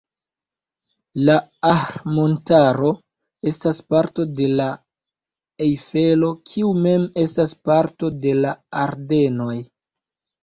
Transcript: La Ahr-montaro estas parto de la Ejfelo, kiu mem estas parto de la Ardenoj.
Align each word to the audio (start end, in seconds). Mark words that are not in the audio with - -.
La 1.29 1.33
Ahr-montaro 1.71 2.87
estas 3.51 3.81
parto 3.93 4.25
de 4.39 4.47
la 4.61 4.65
Ejfelo, 5.65 6.29
kiu 6.53 6.71
mem 6.87 7.05
estas 7.27 7.53
parto 7.71 8.09
de 8.25 8.33
la 8.41 8.55
Ardenoj. 8.85 9.59